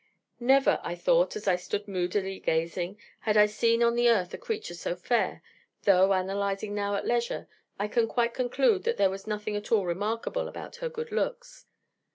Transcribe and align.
Never, 0.39 0.79
I 0.81 0.95
thought, 0.95 1.35
as 1.35 1.47
I 1.47 1.55
stood 1.57 1.87
moodily 1.87 2.39
gazing, 2.39 2.97
had 3.19 3.37
I 3.37 3.45
seen 3.45 3.83
on 3.83 3.93
the 3.93 4.09
earth 4.09 4.33
a 4.33 4.37
creature 4.39 4.73
so 4.73 4.95
fair 4.95 5.43
(though, 5.83 6.11
analysing 6.11 6.73
now 6.73 6.95
at 6.95 7.05
leisure, 7.05 7.47
I 7.77 7.87
can 7.87 8.07
quite 8.07 8.33
conclude 8.33 8.83
that 8.85 8.97
there 8.97 9.11
was 9.11 9.27
nothing 9.27 9.55
at 9.55 9.71
all 9.71 9.85
remarkable 9.85 10.47
about 10.47 10.77
her 10.77 10.89
good 10.89 11.11
looks). 11.11 11.67